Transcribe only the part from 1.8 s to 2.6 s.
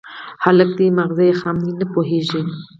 پوهېږي.